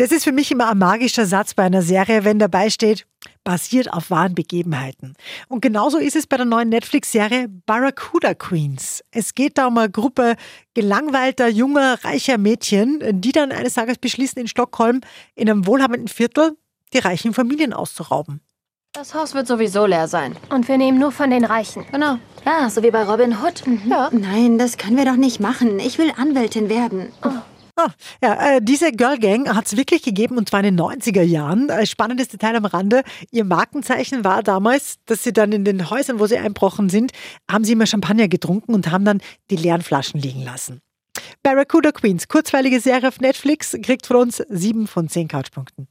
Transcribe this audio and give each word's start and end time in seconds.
Das 0.00 0.12
ist 0.12 0.24
für 0.24 0.32
mich 0.32 0.50
immer 0.50 0.70
ein 0.70 0.78
magischer 0.78 1.26
Satz 1.26 1.52
bei 1.52 1.64
einer 1.64 1.82
Serie, 1.82 2.24
wenn 2.24 2.38
dabei 2.38 2.70
steht, 2.70 3.06
basiert 3.44 3.92
auf 3.92 4.10
wahren 4.10 4.34
Begebenheiten. 4.34 5.12
Und 5.46 5.60
genauso 5.60 5.98
ist 5.98 6.16
es 6.16 6.26
bei 6.26 6.38
der 6.38 6.46
neuen 6.46 6.70
Netflix-Serie 6.70 7.48
Barracuda 7.66 8.32
Queens. 8.32 9.04
Es 9.10 9.34
geht 9.34 9.58
da 9.58 9.66
um 9.66 9.76
eine 9.76 9.90
Gruppe 9.90 10.36
gelangweilter, 10.72 11.48
junger, 11.48 12.02
reicher 12.02 12.38
Mädchen, 12.38 13.20
die 13.20 13.32
dann 13.32 13.52
eines 13.52 13.74
Tages 13.74 13.98
beschließen, 13.98 14.40
in 14.40 14.48
Stockholm 14.48 15.02
in 15.34 15.50
einem 15.50 15.66
wohlhabenden 15.66 16.08
Viertel 16.08 16.56
die 16.94 16.98
reichen 16.98 17.34
Familien 17.34 17.74
auszurauben. 17.74 18.40
Das 18.94 19.12
Haus 19.12 19.34
wird 19.34 19.46
sowieso 19.46 19.84
leer 19.84 20.08
sein. 20.08 20.34
Und 20.48 20.66
wir 20.66 20.78
nehmen 20.78 20.98
nur 20.98 21.12
von 21.12 21.28
den 21.28 21.44
Reichen. 21.44 21.84
Genau. 21.92 22.16
Ja, 22.46 22.70
so 22.70 22.82
wie 22.82 22.90
bei 22.90 23.02
Robin 23.04 23.36
Hood. 23.36 23.64
Ja. 23.84 24.08
Nein, 24.12 24.56
das 24.56 24.78
können 24.78 24.96
wir 24.96 25.04
doch 25.04 25.16
nicht 25.16 25.40
machen. 25.40 25.78
Ich 25.78 25.98
will 25.98 26.10
Anwältin 26.16 26.70
werden. 26.70 27.12
Ah, 27.80 27.92
ja, 28.22 28.56
äh, 28.56 28.60
diese 28.62 28.92
Girl 28.92 29.18
Gang 29.18 29.48
hat 29.54 29.66
es 29.66 29.76
wirklich 29.76 30.02
gegeben 30.02 30.36
und 30.36 30.48
zwar 30.48 30.60
in 30.60 30.76
den 30.76 30.80
90er 30.80 31.22
Jahren. 31.22 31.70
Äh, 31.70 31.86
spannendes 31.86 32.28
Detail 32.28 32.56
am 32.56 32.66
Rande. 32.66 33.02
Ihr 33.30 33.44
Markenzeichen 33.44 34.22
war 34.22 34.42
damals, 34.42 34.96
dass 35.06 35.22
sie 35.22 35.32
dann 35.32 35.52
in 35.52 35.64
den 35.64 35.88
Häusern, 35.88 36.18
wo 36.18 36.26
sie 36.26 36.36
einbrochen 36.36 36.90
sind, 36.90 37.12
haben 37.50 37.64
sie 37.64 37.72
immer 37.72 37.86
Champagner 37.86 38.28
getrunken 38.28 38.74
und 38.74 38.90
haben 38.90 39.04
dann 39.04 39.20
die 39.50 39.56
leeren 39.56 39.82
Flaschen 39.82 40.20
liegen 40.20 40.42
lassen. 40.42 40.80
Barracuda 41.42 41.92
Queens, 41.92 42.28
kurzweilige 42.28 42.80
Serie 42.80 43.08
auf 43.08 43.20
Netflix, 43.20 43.76
kriegt 43.82 44.06
von 44.06 44.16
uns 44.16 44.42
sieben 44.48 44.86
von 44.86 45.08
zehn 45.08 45.28
Couchpunkten. 45.28 45.88